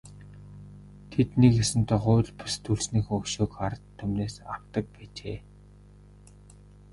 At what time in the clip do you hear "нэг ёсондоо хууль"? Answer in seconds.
1.41-2.31